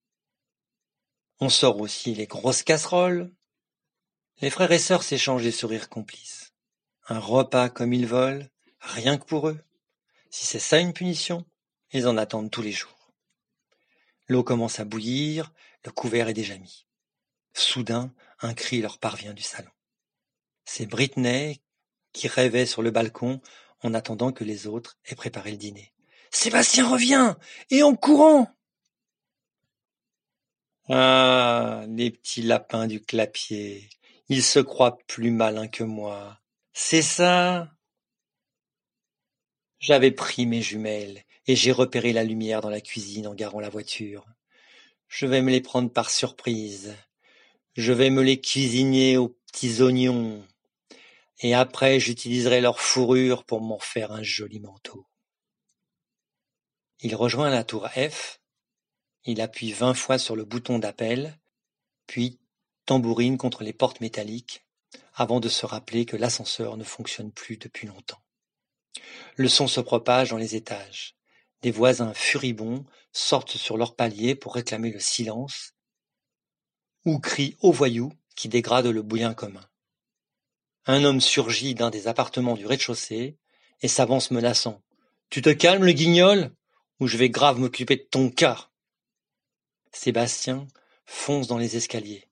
On 1.40 1.48
sort 1.48 1.80
aussi 1.80 2.14
les 2.14 2.26
grosses 2.26 2.62
casseroles. 2.62 3.32
Les 4.40 4.50
frères 4.50 4.72
et 4.72 4.78
sœurs 4.78 5.02
s'échangent 5.02 5.42
des 5.42 5.52
sourires 5.52 5.88
complices. 5.88 6.52
Un 7.08 7.18
repas 7.18 7.68
comme 7.68 7.92
ils 7.92 8.06
veulent, 8.06 8.50
rien 8.80 9.16
que 9.16 9.24
pour 9.24 9.48
eux. 9.48 9.58
Si 10.30 10.44
c'est 10.44 10.58
ça 10.58 10.78
une 10.78 10.92
punition, 10.92 11.46
ils 11.92 12.08
en 12.08 12.16
attendent 12.16 12.50
tous 12.50 12.62
les 12.62 12.72
jours. 12.72 13.12
L'eau 14.28 14.42
commence 14.42 14.80
à 14.80 14.84
bouillir, 14.84 15.52
le 15.84 15.92
couvert 15.92 16.28
est 16.28 16.34
déjà 16.34 16.58
mis. 16.58 16.86
Soudain, 17.54 18.12
un 18.40 18.54
cri 18.54 18.80
leur 18.80 18.98
parvient 18.98 19.34
du 19.34 19.42
salon. 19.42 19.70
C'est 20.64 20.86
Britney 20.86 21.62
qui 22.12 22.28
rêvait 22.28 22.66
sur 22.66 22.82
le 22.82 22.90
balcon 22.90 23.40
en 23.82 23.94
attendant 23.94 24.32
que 24.32 24.44
les 24.44 24.66
autres 24.66 24.98
aient 25.06 25.14
préparé 25.14 25.50
le 25.50 25.56
dîner. 25.56 25.92
Sébastien 26.30 26.88
revient 26.88 27.34
Et 27.70 27.82
en 27.82 27.94
courant 27.94 28.48
Ah. 30.88 31.84
Les 31.88 32.10
petits 32.10 32.42
lapins 32.42 32.86
du 32.86 33.00
clapier. 33.00 33.88
Ils 34.28 34.42
se 34.42 34.58
croient 34.58 34.98
plus 35.06 35.30
malins 35.30 35.68
que 35.68 35.84
moi. 35.84 36.40
C'est 36.72 37.02
ça. 37.02 37.70
J'avais 39.78 40.10
pris 40.10 40.46
mes 40.46 40.62
jumelles 40.62 41.22
et 41.46 41.54
j'ai 41.54 41.72
repéré 41.72 42.12
la 42.12 42.24
lumière 42.24 42.60
dans 42.60 42.70
la 42.70 42.80
cuisine 42.80 43.26
en 43.26 43.34
garant 43.34 43.60
la 43.60 43.68
voiture. 43.68 44.26
Je 45.08 45.26
vais 45.26 45.42
me 45.42 45.50
les 45.50 45.60
prendre 45.60 45.90
par 45.90 46.10
surprise. 46.10 46.96
Je 47.76 47.92
vais 47.92 48.10
me 48.10 48.22
les 48.22 48.40
cuisiner 48.40 49.16
aux 49.16 49.28
petits 49.28 49.80
oignons 49.82 50.44
et 51.40 51.54
après 51.54 52.00
j'utiliserai 52.00 52.60
leur 52.60 52.80
fourrure 52.80 53.44
pour 53.44 53.60
m'en 53.60 53.78
faire 53.78 54.12
un 54.12 54.22
joli 54.22 54.60
manteau. 54.60 55.06
Il 57.00 57.14
rejoint 57.14 57.50
la 57.50 57.64
tour 57.64 57.88
F, 57.90 58.40
il 59.24 59.40
appuie 59.40 59.72
vingt 59.72 59.94
fois 59.94 60.18
sur 60.18 60.36
le 60.36 60.44
bouton 60.44 60.78
d'appel, 60.78 61.38
puis 62.06 62.38
tambourine 62.86 63.36
contre 63.36 63.64
les 63.64 63.72
portes 63.72 64.00
métalliques, 64.00 64.64
avant 65.14 65.40
de 65.40 65.48
se 65.48 65.66
rappeler 65.66 66.06
que 66.06 66.16
l'ascenseur 66.16 66.76
ne 66.76 66.84
fonctionne 66.84 67.32
plus 67.32 67.58
depuis 67.58 67.86
longtemps. 67.86 68.22
Le 69.36 69.48
son 69.48 69.66
se 69.66 69.80
propage 69.80 70.30
dans 70.30 70.36
les 70.36 70.54
étages. 70.56 71.16
Des 71.62 71.70
voisins 71.70 72.14
furibonds 72.14 72.84
sortent 73.12 73.56
sur 73.56 73.76
leur 73.76 73.96
palier 73.96 74.34
pour 74.34 74.54
réclamer 74.54 74.90
le 74.90 75.00
silence 75.00 75.72
ou 77.04 77.18
crient 77.18 77.56
aux 77.60 77.72
voyous 77.72 78.12
qui 78.36 78.48
dégradent 78.48 78.86
le 78.86 79.02
bouillon 79.02 79.34
commun. 79.34 79.66
Un 80.86 81.02
homme 81.02 81.20
surgit 81.20 81.74
d'un 81.74 81.90
des 81.90 82.06
appartements 82.06 82.54
du 82.54 82.64
rez-de-chaussée 82.64 83.36
et 83.82 83.88
s'avance 83.88 84.30
menaçant. 84.30 84.82
Tu 85.30 85.42
te 85.42 85.50
calmes, 85.50 85.84
le 85.84 85.92
guignol, 85.92 86.52
ou 87.00 87.08
je 87.08 87.16
vais 87.16 87.28
grave 87.28 87.58
m'occuper 87.58 87.96
de 87.96 88.06
ton 88.08 88.30
cas. 88.30 88.68
Sébastien 89.92 90.68
fonce 91.04 91.48
dans 91.48 91.58
les 91.58 91.76
escaliers. 91.76 92.28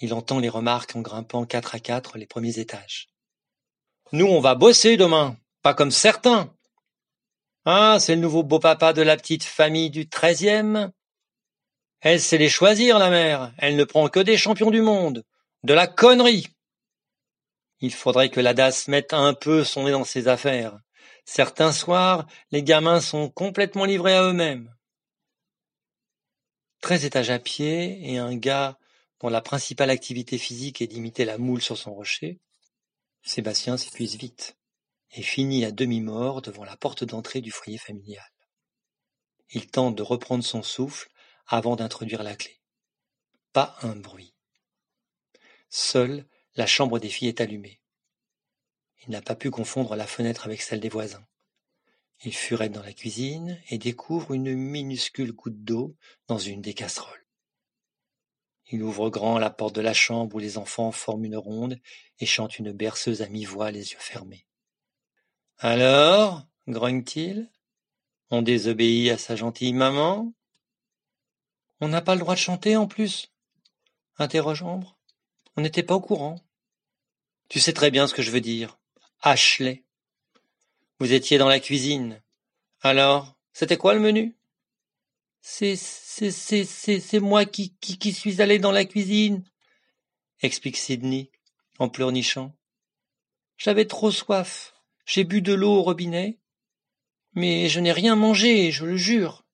Il 0.00 0.12
entend 0.14 0.40
les 0.40 0.48
remarques 0.48 0.96
en 0.96 1.00
grimpant 1.00 1.46
quatre 1.46 1.76
à 1.76 1.78
quatre 1.78 2.18
les 2.18 2.26
premiers 2.26 2.58
étages. 2.58 3.08
Nous, 4.12 4.26
on 4.26 4.40
va 4.40 4.54
bosser 4.54 4.96
demain, 4.96 5.36
pas 5.62 5.74
comme 5.74 5.90
certains. 5.90 6.52
Ah, 7.64 7.98
c'est 8.00 8.14
le 8.14 8.20
nouveau 8.20 8.42
beau-papa 8.42 8.92
de 8.92 9.02
la 9.02 9.16
petite 9.16 9.44
famille 9.44 9.90
du 9.90 10.08
treizième. 10.08 10.92
Elle 12.00 12.20
sait 12.20 12.38
les 12.38 12.48
choisir, 12.48 12.98
la 12.98 13.10
mère. 13.10 13.52
Elle 13.58 13.76
ne 13.76 13.84
prend 13.84 14.08
que 14.08 14.20
des 14.20 14.36
champions 14.36 14.70
du 14.70 14.82
monde. 14.82 15.24
De 15.62 15.72
la 15.72 15.86
connerie. 15.86 16.48
Il 17.80 17.92
faudrait 17.92 18.30
que 18.30 18.40
la 18.40 18.54
DAS 18.54 18.88
mette 18.88 19.12
un 19.12 19.34
peu 19.34 19.64
son 19.64 19.84
nez 19.84 19.92
dans 19.92 20.04
ses 20.04 20.28
affaires. 20.28 20.78
Certains 21.24 21.72
soirs, 21.72 22.26
les 22.50 22.62
gamins 22.62 23.00
sont 23.00 23.28
complètement 23.28 23.84
livrés 23.84 24.14
à 24.14 24.22
eux-mêmes. 24.22 24.74
Treize 26.80 27.04
étages 27.04 27.30
à 27.30 27.38
pied 27.38 28.10
et 28.10 28.18
un 28.18 28.36
gars 28.36 28.78
dont 29.20 29.28
la 29.28 29.40
principale 29.40 29.90
activité 29.90 30.38
physique 30.38 30.80
est 30.80 30.86
d'imiter 30.86 31.24
la 31.24 31.38
moule 31.38 31.62
sur 31.62 31.76
son 31.76 31.94
rocher, 31.94 32.40
Sébastien 33.22 33.76
s'épuise 33.76 34.16
vite 34.16 34.56
et 35.12 35.22
finit 35.22 35.64
à 35.64 35.72
demi-mort 35.72 36.42
devant 36.42 36.64
la 36.64 36.76
porte 36.76 37.02
d'entrée 37.02 37.40
du 37.40 37.50
foyer 37.50 37.78
familial. 37.78 38.30
Il 39.50 39.66
tente 39.66 39.96
de 39.96 40.02
reprendre 40.02 40.44
son 40.44 40.62
souffle 40.62 41.08
avant 41.46 41.76
d'introduire 41.76 42.22
la 42.22 42.36
clé. 42.36 42.60
Pas 43.52 43.76
un 43.82 43.96
bruit. 43.96 44.34
Seule 45.70 46.26
la 46.56 46.66
chambre 46.66 46.98
des 46.98 47.08
filles 47.08 47.28
est 47.28 47.40
allumée. 47.40 47.80
Il 49.04 49.10
n'a 49.10 49.22
pas 49.22 49.36
pu 49.36 49.50
confondre 49.50 49.94
la 49.94 50.06
fenêtre 50.06 50.46
avec 50.46 50.62
celle 50.62 50.80
des 50.80 50.88
voisins. 50.88 51.26
Il 52.24 52.34
furette 52.34 52.72
dans 52.72 52.82
la 52.82 52.94
cuisine 52.94 53.60
et 53.68 53.78
découvre 53.78 54.32
une 54.32 54.54
minuscule 54.54 55.32
goutte 55.32 55.62
d'eau 55.64 55.94
dans 56.28 56.38
une 56.38 56.62
des 56.62 56.74
casseroles. 56.74 57.26
Il 58.68 58.82
ouvre 58.82 59.10
grand 59.10 59.38
la 59.38 59.50
porte 59.50 59.76
de 59.76 59.80
la 59.80 59.94
chambre 59.94 60.34
où 60.34 60.38
les 60.38 60.58
enfants 60.58 60.90
forment 60.90 61.26
une 61.26 61.36
ronde 61.36 61.78
et 62.18 62.26
chantent 62.26 62.58
une 62.58 62.72
berceuse 62.72 63.22
à 63.22 63.28
mi-voix 63.28 63.70
les 63.70 63.92
yeux 63.92 63.98
fermés. 64.00 64.46
Alors, 65.58 66.46
grogne-t-il, 66.66 67.50
on 68.30 68.42
désobéit 68.42 69.10
à 69.10 69.18
sa 69.18 69.36
gentille 69.36 69.72
maman? 69.72 70.32
On 71.80 71.88
n'a 71.88 72.00
pas 72.00 72.14
le 72.14 72.20
droit 72.20 72.34
de 72.34 72.40
chanter 72.40 72.76
en 72.76 72.88
plus 72.88 73.30
interroge 74.18 74.62
Ambre. 74.62 74.98
On 75.56 75.60
n'était 75.60 75.82
pas 75.82 75.94
au 75.94 76.00
courant. 76.00 76.40
Tu 77.48 77.60
sais 77.60 77.72
très 77.72 77.90
bien 77.90 78.06
ce 78.06 78.14
que 78.14 78.22
je 78.22 78.30
veux 78.30 78.40
dire. 78.40 78.78
Ashley. 79.22 79.84
Vous 80.98 81.12
étiez 81.12 81.38
dans 81.38 81.48
la 81.48 81.60
cuisine. 81.60 82.22
Alors, 82.80 83.36
c'était 83.52 83.76
quoi 83.76 83.94
le 83.94 84.00
menu? 84.00 84.36
C'est 85.40 85.76
c'est 85.76 86.32
c'est 86.32 86.64
c'est 86.64 87.20
moi 87.20 87.44
qui, 87.44 87.74
qui 87.76 87.98
qui 87.98 88.12
suis 88.12 88.42
allé 88.42 88.58
dans 88.58 88.72
la 88.72 88.84
cuisine, 88.84 89.44
explique 90.42 90.76
Sidney 90.76 91.30
en 91.78 91.88
pleurnichant. 91.88 92.52
J'avais 93.56 93.86
trop 93.86 94.10
soif. 94.10 94.74
J'ai 95.04 95.22
bu 95.22 95.42
de 95.42 95.54
l'eau 95.54 95.76
au 95.76 95.82
robinet, 95.82 96.40
mais 97.34 97.68
je 97.68 97.78
n'ai 97.78 97.92
rien 97.92 98.16
mangé, 98.16 98.72
je 98.72 98.84
le 98.84 98.96
jure. 98.96 99.44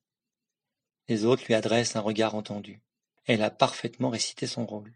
Les 1.08 1.26
autres 1.26 1.44
lui 1.46 1.54
adressent 1.54 1.94
un 1.94 2.00
regard 2.00 2.34
entendu. 2.34 2.80
Elle 3.26 3.42
a 3.42 3.50
parfaitement 3.50 4.08
récité 4.08 4.46
son 4.46 4.64
rôle. 4.64 4.94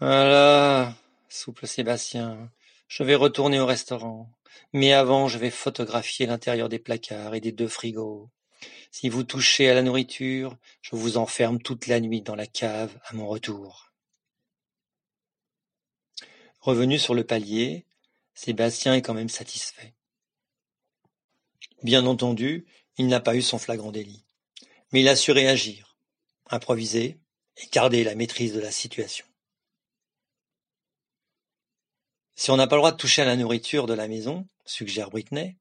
Voilà, 0.00 0.94
souple 1.28 1.66
Sébastien, 1.66 2.50
je 2.88 3.02
vais 3.02 3.14
retourner 3.14 3.60
au 3.60 3.66
restaurant. 3.66 4.32
Mais 4.72 4.94
avant, 4.94 5.28
je 5.28 5.36
vais 5.36 5.50
photographier 5.50 6.24
l'intérieur 6.24 6.70
des 6.70 6.78
placards 6.78 7.34
et 7.34 7.40
des 7.42 7.52
deux 7.52 7.68
frigos. 7.68 8.30
Si 8.90 9.10
vous 9.10 9.24
touchez 9.24 9.68
à 9.68 9.74
la 9.74 9.82
nourriture, 9.82 10.56
je 10.80 10.96
vous 10.96 11.18
enferme 11.18 11.60
toute 11.60 11.86
la 11.86 12.00
nuit 12.00 12.22
dans 12.22 12.34
la 12.34 12.46
cave 12.46 12.98
à 13.04 13.14
mon 13.14 13.28
retour. 13.28 13.92
Revenu 16.60 16.98
sur 16.98 17.14
le 17.14 17.24
palier, 17.24 17.84
Sébastien 18.34 18.94
est 18.94 19.02
quand 19.02 19.14
même 19.14 19.28
satisfait. 19.28 19.92
Bien 21.82 22.06
entendu, 22.06 22.64
il 22.96 23.06
n'a 23.06 23.20
pas 23.20 23.36
eu 23.36 23.42
son 23.42 23.58
flagrant 23.58 23.92
délit. 23.92 24.24
Mais 24.92 25.02
il 25.02 25.08
a 25.08 25.16
su 25.16 25.30
réagir, 25.30 25.98
improviser 26.48 27.18
et 27.58 27.66
garder 27.70 28.02
la 28.02 28.14
maîtrise 28.14 28.54
de 28.54 28.60
la 28.60 28.70
situation. 28.70 29.29
Si 32.40 32.50
on 32.50 32.56
n'a 32.56 32.66
pas 32.66 32.76
le 32.76 32.80
droit 32.80 32.92
de 32.92 32.96
toucher 32.96 33.20
à 33.20 33.26
la 33.26 33.36
nourriture 33.36 33.86
de 33.86 33.92
la 33.92 34.08
maison, 34.08 34.46
suggère 34.64 35.10
Britney, 35.10 35.58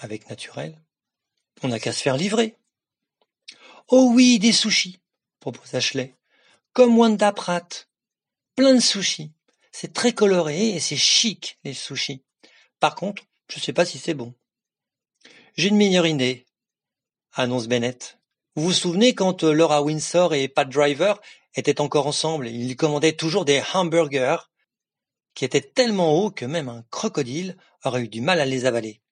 avec 0.00 0.30
naturel, 0.30 0.80
on 1.62 1.68
n'a 1.68 1.78
qu'à 1.78 1.92
se 1.92 2.00
faire 2.00 2.16
livrer. 2.16 2.56
Oh 3.88 4.12
oui, 4.14 4.38
des 4.38 4.52
sushis, 4.52 4.98
propose 5.40 5.74
Ashley. 5.74 6.14
Comme 6.72 6.96
Wanda 6.96 7.32
Pratt. 7.32 7.90
Plein 8.54 8.72
de 8.72 8.80
sushis. 8.80 9.30
C'est 9.72 9.92
très 9.92 10.14
coloré 10.14 10.70
et 10.70 10.80
c'est 10.80 10.96
chic, 10.96 11.58
les 11.64 11.74
sushis. 11.74 12.22
Par 12.80 12.94
contre, 12.94 13.24
je 13.52 13.60
sais 13.60 13.74
pas 13.74 13.84
si 13.84 13.98
c'est 13.98 14.14
bon. 14.14 14.32
J'ai 15.58 15.68
une 15.68 15.76
meilleure 15.76 16.06
idée, 16.06 16.46
annonce 17.34 17.68
Bennett. 17.68 18.16
Vous 18.54 18.62
vous 18.62 18.72
souvenez 18.72 19.14
quand 19.14 19.44
euh, 19.44 19.52
Laura 19.52 19.82
Windsor 19.82 20.32
et 20.32 20.48
Pat 20.48 20.66
Driver 20.66 21.20
étaient 21.56 21.82
encore 21.82 22.06
ensemble, 22.06 22.48
ils 22.48 22.74
commandaient 22.74 23.12
toujours 23.12 23.44
des 23.44 23.62
hamburgers 23.74 24.38
qui 25.36 25.44
étaient 25.44 25.60
tellement 25.60 26.14
hauts 26.14 26.30
que 26.30 26.46
même 26.46 26.70
un 26.70 26.82
crocodile 26.90 27.58
aurait 27.84 28.02
eu 28.02 28.08
du 28.08 28.22
mal 28.22 28.40
à 28.40 28.46
les 28.46 28.64
avaler. 28.64 29.02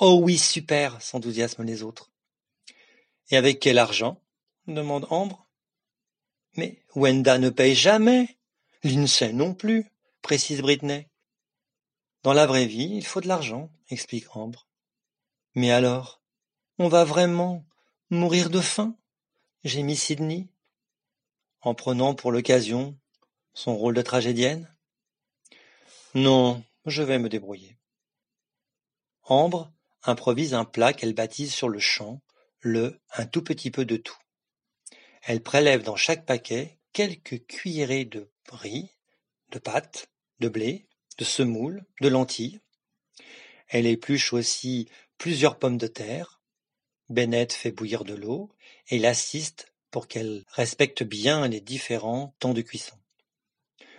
Oh 0.00 0.18
oui, 0.20 0.36
super, 0.36 1.00
s'enthousiasment 1.00 1.64
les 1.64 1.84
autres. 1.84 2.10
Et 3.30 3.36
avec 3.36 3.60
quel 3.60 3.78
argent? 3.78 4.20
demande 4.66 5.06
Ambre. 5.08 5.46
Mais 6.56 6.82
Wenda 6.96 7.38
ne 7.38 7.48
paye 7.48 7.76
jamais. 7.76 8.38
Lindsay 8.82 9.32
non 9.32 9.54
plus, 9.54 9.86
précise 10.20 10.62
Britney. 10.62 11.06
Dans 12.24 12.32
la 12.32 12.46
vraie 12.46 12.66
vie, 12.66 12.90
il 12.96 13.06
faut 13.06 13.20
de 13.20 13.28
l'argent, 13.28 13.70
explique 13.88 14.34
Ambre. 14.34 14.66
Mais 15.54 15.70
alors, 15.70 16.20
on 16.78 16.88
va 16.88 17.04
vraiment 17.04 17.64
mourir 18.10 18.50
de 18.50 18.60
faim? 18.60 18.96
Gémit 19.62 19.96
Sydney, 19.96 20.48
en 21.60 21.74
prenant 21.74 22.14
pour 22.14 22.32
l'occasion 22.32 22.98
son 23.54 23.76
rôle 23.76 23.94
de 23.94 24.02
tragédienne? 24.02 24.74
Non, 26.14 26.64
je 26.86 27.04
vais 27.04 27.18
me 27.20 27.28
débrouiller. 27.28 27.76
Ambre 29.22 29.72
improvise 30.02 30.54
un 30.54 30.64
plat 30.64 30.92
qu'elle 30.92 31.14
baptise 31.14 31.54
sur 31.54 31.68
le 31.68 31.78
champ 31.78 32.20
le 32.60 33.00
un 33.12 33.26
tout 33.26 33.42
petit 33.42 33.70
peu 33.70 33.84
de 33.84 33.96
tout. 33.96 34.18
Elle 35.22 35.42
prélève 35.42 35.82
dans 35.82 35.96
chaque 35.96 36.26
paquet 36.26 36.78
quelques 36.92 37.46
cuillerées 37.46 38.06
de 38.06 38.28
riz, 38.50 38.90
de 39.50 39.60
pâtes, 39.60 40.10
de 40.40 40.48
blé, 40.48 40.88
de 41.18 41.24
semoule, 41.24 41.84
de 42.00 42.08
lentilles. 42.08 42.60
Elle 43.68 43.86
épluche 43.86 44.32
aussi 44.32 44.88
plusieurs 45.16 45.58
pommes 45.58 45.78
de 45.78 45.86
terre. 45.86 46.40
Bennett 47.08 47.52
fait 47.52 47.70
bouillir 47.70 48.02
de 48.02 48.14
l'eau 48.14 48.50
et 48.88 48.98
l'assiste 48.98 49.72
pour 49.90 50.08
qu'elle 50.08 50.44
respecte 50.48 51.02
bien 51.04 51.46
les 51.46 51.60
différents 51.60 52.34
temps 52.40 52.54
de 52.54 52.62
cuisson. 52.62 52.96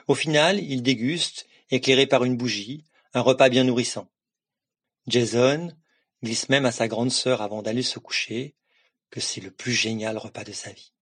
Au 0.07 0.15
final, 0.15 0.59
il 0.59 0.83
déguste, 0.83 1.47
éclairé 1.71 2.05
par 2.05 2.23
une 2.23 2.37
bougie, 2.37 2.85
un 3.13 3.21
repas 3.21 3.49
bien 3.49 3.63
nourrissant. 3.63 4.09
Jason 5.07 5.75
glisse 6.23 6.49
même 6.49 6.65
à 6.65 6.71
sa 6.71 6.87
grande 6.87 7.11
sœur 7.11 7.41
avant 7.41 7.61
d'aller 7.61 7.83
se 7.83 7.99
coucher 7.99 8.55
que 9.09 9.19
c'est 9.19 9.41
le 9.41 9.51
plus 9.51 9.73
génial 9.73 10.17
repas 10.17 10.43
de 10.43 10.51
sa 10.51 10.71
vie. 10.71 10.93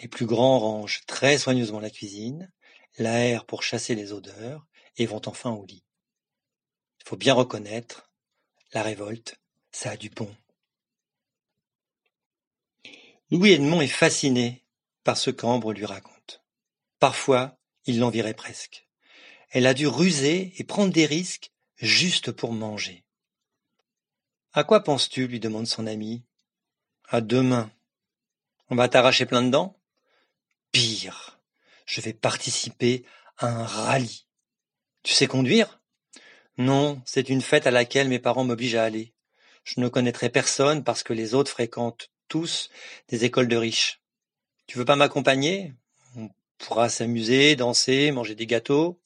Les 0.00 0.08
plus 0.08 0.26
grands 0.26 0.58
rangent 0.58 1.04
très 1.06 1.38
soigneusement 1.38 1.80
la 1.80 1.90
cuisine, 1.90 2.52
l'aèrent 2.98 3.46
pour 3.46 3.62
chasser 3.62 3.94
les 3.94 4.12
odeurs 4.12 4.66
et 4.96 5.06
vont 5.06 5.22
enfin 5.26 5.50
au 5.50 5.64
lit. 5.64 5.84
Il 7.00 7.08
faut 7.08 7.16
bien 7.16 7.34
reconnaître, 7.34 8.10
la 8.72 8.82
révolte, 8.82 9.36
ça 9.70 9.92
a 9.92 9.96
du 9.96 10.10
bon. 10.10 10.34
Louis 13.30 13.52
Edmond 13.52 13.80
est 13.80 13.88
fasciné 13.88 14.64
par 15.02 15.16
ce 15.16 15.30
qu'Ambre 15.30 15.72
lui 15.72 15.84
raconte. 15.84 16.42
Parfois, 16.98 17.58
il 17.84 17.98
l'envirait 17.98 18.34
presque. 18.34 18.85
Elle 19.50 19.66
a 19.66 19.74
dû 19.74 19.86
ruser 19.86 20.52
et 20.58 20.64
prendre 20.64 20.92
des 20.92 21.06
risques 21.06 21.52
juste 21.76 22.32
pour 22.32 22.52
manger. 22.52 23.04
À 24.52 24.64
quoi 24.64 24.82
penses-tu 24.82 25.26
lui 25.26 25.40
demande 25.40 25.66
son 25.66 25.86
ami. 25.86 26.24
À 27.08 27.20
demain. 27.20 27.70
On 28.70 28.74
va 28.74 28.88
t'arracher 28.88 29.26
plein 29.26 29.42
de 29.42 29.50
dents? 29.50 29.78
Pire, 30.72 31.38
je 31.86 32.00
vais 32.00 32.12
participer 32.12 33.04
à 33.38 33.48
un 33.48 33.64
rallye. 33.64 34.26
Tu 35.02 35.14
sais 35.14 35.26
conduire? 35.26 35.80
Non, 36.58 37.00
c'est 37.04 37.28
une 37.28 37.42
fête 37.42 37.66
à 37.66 37.70
laquelle 37.70 38.08
mes 38.08 38.18
parents 38.18 38.44
m'obligent 38.44 38.76
à 38.76 38.84
aller. 38.84 39.12
Je 39.62 39.80
ne 39.80 39.88
connaîtrai 39.88 40.30
personne 40.30 40.82
parce 40.82 41.02
que 41.02 41.12
les 41.12 41.34
autres 41.34 41.50
fréquentent 41.50 42.10
tous 42.28 42.70
des 43.08 43.24
écoles 43.24 43.48
de 43.48 43.56
riches. 43.56 44.00
Tu 44.66 44.78
veux 44.78 44.84
pas 44.84 44.96
m'accompagner? 44.96 45.74
On 46.16 46.30
pourra 46.58 46.88
s'amuser, 46.88 47.56
danser, 47.56 48.10
manger 48.10 48.34
des 48.34 48.46
gâteaux. 48.46 49.00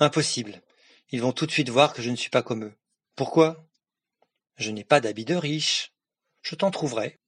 Impossible. 0.00 0.62
Ils 1.10 1.22
vont 1.22 1.32
tout 1.32 1.46
de 1.46 1.52
suite 1.52 1.68
voir 1.68 1.92
que 1.92 2.02
je 2.02 2.10
ne 2.10 2.16
suis 2.16 2.30
pas 2.30 2.42
comme 2.42 2.64
eux. 2.64 2.74
Pourquoi? 3.14 3.68
Je 4.56 4.70
n'ai 4.70 4.84
pas 4.84 5.00
d'habit 5.00 5.24
de 5.24 5.36
riche. 5.36 5.92
Je 6.42 6.54
t'en 6.54 6.70
trouverai. 6.70 7.20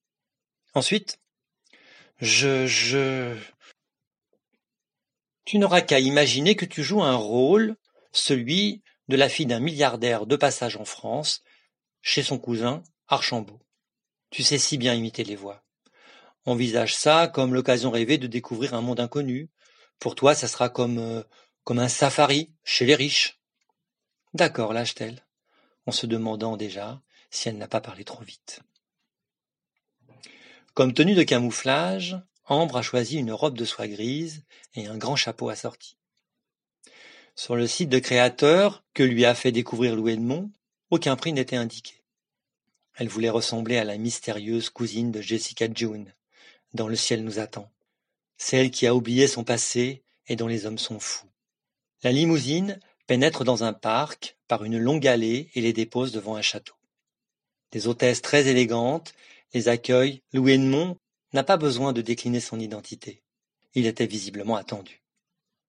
Ensuite, 0.74 1.20
Je, 2.22 2.66
je... 2.66 3.36
Tu 5.44 5.58
n'auras 5.58 5.80
qu'à 5.80 5.98
imaginer 5.98 6.54
que 6.54 6.64
tu 6.64 6.84
joues 6.84 7.02
un 7.02 7.16
rôle, 7.16 7.76
celui 8.12 8.82
de 9.08 9.16
la 9.16 9.28
fille 9.28 9.46
d'un 9.46 9.58
milliardaire 9.58 10.26
de 10.26 10.36
passage 10.36 10.76
en 10.76 10.84
France, 10.84 11.42
chez 12.00 12.22
son 12.22 12.38
cousin 12.38 12.84
Archambault. 13.08 13.60
Tu 14.30 14.44
sais 14.44 14.58
si 14.58 14.78
bien 14.78 14.94
imiter 14.94 15.24
les 15.24 15.34
voix. 15.34 15.64
Envisage 16.44 16.94
ça 16.94 17.26
comme 17.26 17.54
l'occasion 17.54 17.90
rêvée 17.90 18.18
de 18.18 18.28
découvrir 18.28 18.74
un 18.74 18.82
monde 18.82 19.00
inconnu. 19.00 19.50
Pour 19.98 20.14
toi, 20.14 20.34
ça 20.36 20.46
sera 20.46 20.68
comme, 20.68 20.98
euh, 20.98 21.22
comme 21.64 21.78
un 21.78 21.88
safari 21.88 22.50
chez 22.64 22.86
les 22.86 22.94
riches. 22.94 23.40
D'accord, 24.34 24.72
lâche-t-elle, 24.72 25.24
en 25.86 25.92
se 25.92 26.06
demandant 26.06 26.56
déjà 26.56 27.00
si 27.30 27.48
elle 27.48 27.58
n'a 27.58 27.68
pas 27.68 27.80
parlé 27.80 28.04
trop 28.04 28.22
vite. 28.22 28.60
Comme 30.74 30.94
tenue 30.94 31.14
de 31.14 31.22
camouflage, 31.22 32.18
Ambre 32.46 32.78
a 32.78 32.82
choisi 32.82 33.18
une 33.18 33.32
robe 33.32 33.56
de 33.56 33.64
soie 33.64 33.88
grise 33.88 34.44
et 34.74 34.86
un 34.86 34.96
grand 34.98 35.16
chapeau 35.16 35.48
assorti. 35.48 35.96
Sur 37.34 37.56
le 37.56 37.66
site 37.66 37.88
de 37.88 37.98
créateur 37.98 38.84
que 38.94 39.02
lui 39.02 39.24
a 39.24 39.34
fait 39.34 39.52
découvrir 39.52 39.96
Louis 39.96 40.12
Edmond, 40.12 40.50
aucun 40.90 41.16
prix 41.16 41.32
n'était 41.32 41.56
indiqué. 41.56 42.02
Elle 42.94 43.08
voulait 43.08 43.30
ressembler 43.30 43.78
à 43.78 43.84
la 43.84 43.96
mystérieuse 43.96 44.68
cousine 44.68 45.12
de 45.12 45.22
Jessica 45.22 45.66
June, 45.72 46.12
dans 46.74 46.88
Le 46.88 46.96
ciel 46.96 47.24
nous 47.24 47.38
attend, 47.38 47.70
celle 48.36 48.70
qui 48.70 48.86
a 48.86 48.94
oublié 48.94 49.28
son 49.28 49.44
passé 49.44 50.02
et 50.26 50.36
dont 50.36 50.46
les 50.46 50.66
hommes 50.66 50.78
sont 50.78 51.00
fous. 51.00 51.31
La 52.04 52.10
limousine 52.10 52.80
pénètre 53.06 53.44
dans 53.44 53.62
un 53.62 53.72
parc 53.72 54.36
par 54.48 54.64
une 54.64 54.78
longue 54.78 55.06
allée 55.06 55.50
et 55.54 55.60
les 55.60 55.72
dépose 55.72 56.10
devant 56.10 56.34
un 56.34 56.42
château. 56.42 56.74
Des 57.70 57.86
hôtesses 57.86 58.22
très 58.22 58.48
élégantes 58.48 59.14
les 59.54 59.68
accueillent. 59.68 60.22
Louis 60.32 60.52
Edmond 60.52 60.98
n'a 61.32 61.44
pas 61.44 61.56
besoin 61.56 61.92
de 61.92 62.02
décliner 62.02 62.40
son 62.40 62.58
identité. 62.58 63.22
Il 63.74 63.86
était 63.86 64.06
visiblement 64.06 64.56
attendu. 64.56 65.02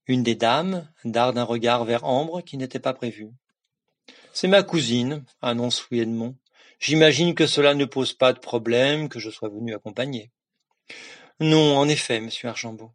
Une 0.07 0.23
des 0.23 0.35
dames 0.35 0.91
darde 1.05 1.37
un 1.37 1.43
regard 1.43 1.85
vers 1.85 2.03
Ambre 2.03 2.41
qui 2.41 2.57
n'était 2.57 2.79
pas 2.79 2.93
prévu. 2.93 3.29
C'est 4.33 4.47
ma 4.47 4.63
cousine, 4.63 5.23
annonce 5.41 5.87
Louis 5.89 6.01
Edmond. 6.01 6.35
J'imagine 6.79 7.35
que 7.35 7.45
cela 7.45 7.75
ne 7.75 7.85
pose 7.85 8.13
pas 8.13 8.33
de 8.33 8.39
problème 8.39 9.07
que 9.07 9.19
je 9.19 9.29
sois 9.29 9.49
venu 9.49 9.73
accompagner. 9.73 10.31
Non, 11.39 11.77
en 11.77 11.87
effet, 11.87 12.19
monsieur 12.19 12.49
Archambault. 12.49 12.91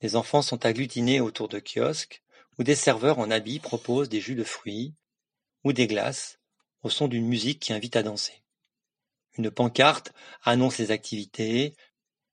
Les 0.00 0.16
enfants 0.16 0.42
sont 0.42 0.64
agglutinés 0.64 1.20
autour 1.20 1.48
de 1.48 1.60
kiosques 1.60 2.22
où 2.58 2.62
des 2.62 2.74
serveurs 2.74 3.18
en 3.18 3.30
habits 3.30 3.60
proposent 3.60 4.08
des 4.08 4.20
jus 4.20 4.34
de 4.34 4.44
fruits 4.44 4.94
ou 5.64 5.72
des 5.72 5.86
glaces 5.86 6.38
au 6.82 6.90
son 6.90 7.08
d'une 7.08 7.26
musique 7.26 7.60
qui 7.60 7.72
invite 7.72 7.96
à 7.96 8.02
danser. 8.02 8.42
Une 9.36 9.50
pancarte 9.50 10.12
annonce 10.42 10.78
les 10.78 10.90
activités, 10.90 11.74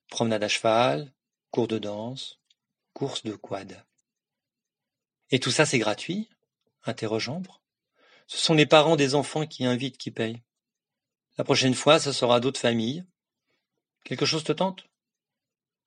promenade 0.09 0.43
à 0.43 0.47
cheval, 0.47 1.13
cours 1.51 1.67
de 1.67 1.77
danse, 1.77 2.39
course 2.93 3.23
de 3.23 3.33
quad. 3.33 3.83
Et 5.31 5.39
tout 5.39 5.51
ça 5.51 5.65
c'est 5.65 5.79
gratuit? 5.79 6.29
interroge 6.83 7.29
Ambre. 7.29 7.61
Ce 8.27 8.37
sont 8.37 8.53
les 8.53 8.65
parents 8.65 8.95
des 8.95 9.15
enfants 9.15 9.45
qui 9.45 9.65
invitent 9.65 9.97
qui 9.97 10.11
payent. 10.11 10.41
La 11.37 11.43
prochaine 11.43 11.73
fois, 11.73 11.99
ce 11.99 12.11
sera 12.11 12.39
d'autres 12.39 12.59
familles. 12.59 13.03
Quelque 14.03 14.25
chose 14.25 14.43
te 14.43 14.51
tente? 14.51 14.87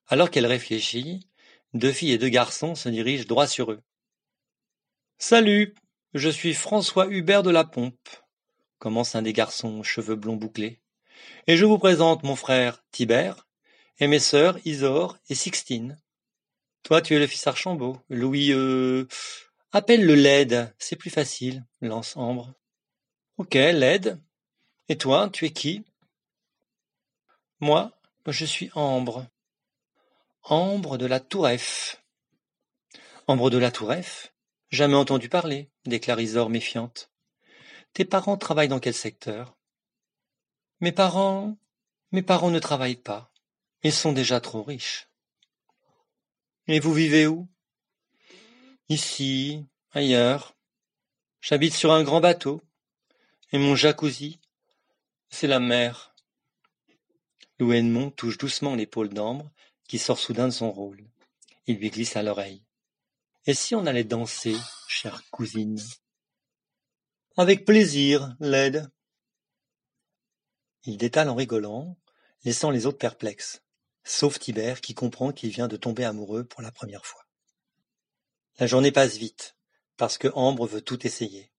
Alors 0.07 0.29
qu'elle 0.29 0.45
réfléchit, 0.45 1.28
deux 1.73 1.91
filles 1.91 2.13
et 2.13 2.17
deux 2.17 2.29
garçons 2.29 2.75
se 2.75 2.89
dirigent 2.89 3.25
droit 3.27 3.47
sur 3.47 3.71
eux. 3.71 3.81
Salut, 5.17 5.75
je 6.13 6.29
suis 6.29 6.53
François 6.53 7.07
Hubert 7.07 7.43
de 7.43 7.51
la 7.51 7.63
Pompe, 7.63 8.09
commence 8.79 9.15
un 9.15 9.21
des 9.21 9.33
garçons 9.33 9.79
aux 9.79 9.83
cheveux 9.83 10.15
blonds 10.15 10.37
bouclés. 10.37 10.81
Et 11.47 11.57
je 11.57 11.65
vous 11.65 11.77
présente 11.77 12.23
mon 12.23 12.35
frère 12.35 12.83
Tibère 12.91 13.47
et 13.99 14.07
mes 14.07 14.19
sœurs 14.19 14.57
Isor 14.65 15.17
et 15.29 15.35
Sixtine. 15.35 15.99
Toi, 16.83 17.01
tu 17.01 17.15
es 17.15 17.19
le 17.19 17.27
fils 17.27 17.45
Archambault. 17.45 17.99
Louis, 18.09 18.51
euh... 18.53 19.05
Appelle-le 19.71 20.15
LED, 20.15 20.73
c'est 20.79 20.95
plus 20.95 21.09
facile, 21.09 21.65
lance 21.81 22.17
Ambre. 22.17 22.53
Ok, 23.37 23.53
LED. 23.53 24.19
Et 24.87 24.97
toi, 24.97 25.29
tu 25.31 25.45
es 25.45 25.51
qui? 25.51 25.83
Moi, 27.59 27.91
je 28.25 28.45
suis 28.45 28.71
Ambre. 28.73 29.27
Ambre 30.51 30.97
de 30.97 31.05
la 31.05 31.19
Toureffe. 31.19 32.03
Ambre 33.27 33.51
de 33.51 33.59
la 33.59 33.69
Toureffe 33.69 34.33
Jamais 34.71 34.95
entendu 34.95 35.29
parler, 35.29 35.69
déclare 35.85 36.19
Isor 36.19 36.49
méfiante. 36.49 37.11
Tes 37.93 38.03
parents 38.03 38.35
travaillent 38.35 38.67
dans 38.67 38.79
quel 38.79 38.95
secteur? 38.95 39.55
Mes 40.79 40.91
parents. 40.91 41.55
Mes 42.11 42.23
parents 42.23 42.49
ne 42.49 42.57
travaillent 42.57 42.95
pas. 42.95 43.31
Ils 43.83 43.93
sont 43.93 44.11
déjà 44.11 44.41
trop 44.41 44.63
riches. 44.63 45.07
Et 46.65 46.79
vous 46.79 46.95
vivez 46.95 47.27
où? 47.27 47.47
Ici, 48.89 49.63
ailleurs. 49.91 50.57
J'habite 51.41 51.75
sur 51.75 51.91
un 51.91 52.01
grand 52.01 52.21
bateau. 52.21 52.59
Et 53.51 53.59
mon 53.59 53.75
jacuzzi, 53.75 54.41
c'est 55.29 55.45
la 55.45 55.59
mer. 55.59 56.15
Louenmont 57.59 58.09
touche 58.09 58.39
doucement 58.39 58.73
l'épaule 58.73 59.09
d'Ambre, 59.09 59.51
qui 59.89 59.97
sort 59.97 60.19
soudain 60.19 60.47
de 60.47 60.53
son 60.53 60.71
rôle. 60.71 61.03
Il 61.65 61.77
lui 61.79 61.89
glisse 61.89 62.15
à 62.15 62.21
l'oreille. 62.21 62.63
Et 63.47 63.55
si 63.55 63.73
on 63.73 63.87
allait 63.87 64.03
danser, 64.03 64.55
chère 64.87 65.23
cousine? 65.31 65.81
Avec 67.35 67.65
plaisir, 67.65 68.35
Led. 68.39 68.87
Il 70.83 70.97
détale 70.97 71.27
en 71.27 71.35
rigolant, 71.35 71.97
laissant 72.45 72.69
les 72.69 72.85
autres 72.85 72.99
perplexes, 72.99 73.63
sauf 74.03 74.37
Tibère 74.37 74.79
qui 74.79 74.93
comprend 74.93 75.31
qu'il 75.31 75.49
vient 75.49 75.67
de 75.67 75.75
tomber 75.75 76.05
amoureux 76.05 76.43
pour 76.43 76.61
la 76.61 76.71
première 76.71 77.05
fois. 77.05 77.25
La 78.59 78.67
journée 78.67 78.91
passe 78.91 79.17
vite, 79.17 79.57
parce 79.97 80.19
que 80.19 80.27
Ambre 80.35 80.67
veut 80.67 80.81
tout 80.81 81.07
essayer. 81.07 81.51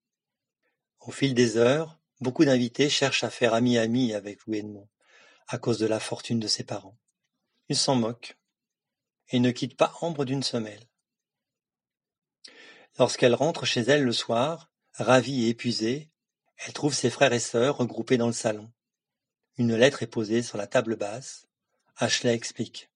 Au 1.01 1.11
fil 1.11 1.35
des 1.35 1.57
heures, 1.57 1.99
beaucoup 2.21 2.45
d'invités 2.45 2.91
cherchent 2.91 3.25
à 3.25 3.31
faire 3.31 3.55
ami-ami 3.55 4.15
avec 4.15 4.47
Louis 4.47 4.59
Edmond, 4.59 4.89
à 5.49 5.59
cause 5.59 5.79
de 5.79 5.87
la 5.87 5.99
fortune 5.99 6.39
de 6.39 6.47
ses 6.47 6.63
parents. 6.63 6.97
Ils 7.71 7.77
s'en 7.77 7.95
moquent, 7.95 8.37
et 9.29 9.39
ne 9.39 9.53
quittent 9.53 9.77
pas 9.77 9.95
Ambre 10.01 10.25
d'une 10.25 10.43
semelle. 10.43 10.89
Lorsqu'elle 12.99 13.37
rentre 13.37 13.65
chez 13.65 13.83
elle 13.83 14.03
le 14.03 14.13
soir, 14.13 14.73
ravie 14.95 15.45
et 15.45 15.51
épuisée, 15.51 16.11
elle 16.57 16.73
trouve 16.73 16.95
ses 16.95 17.11
frères 17.11 17.33
et 17.33 17.39
sœurs 17.39 17.77
regroupés 17.77 18.17
dans 18.17 18.27
le 18.27 18.33
salon. 18.33 18.73
Une 19.57 19.77
lettre 19.77 20.03
est 20.03 20.09
posée 20.09 20.43
sur 20.43 20.59
la 20.59 20.67
table 20.67 20.97
basse. 20.97 21.47
Ashley 21.95 22.35
explique. 22.35 22.91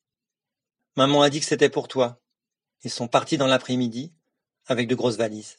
Maman 0.97 1.23
a 1.23 1.31
dit 1.31 1.39
que 1.39 1.47
c'était 1.47 1.71
pour 1.71 1.87
toi. 1.87 2.21
Ils 2.83 2.91
sont 2.91 3.07
partis 3.07 3.39
dans 3.39 3.47
l'après-midi 3.47 4.13
avec 4.67 4.89
de 4.89 4.97
grosses 4.97 5.19
valises. 5.19 5.59